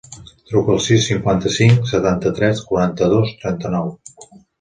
[0.51, 3.93] Truca al sis, cinquanta-cinc, setanta-tres, quaranta-dos, trenta-nou.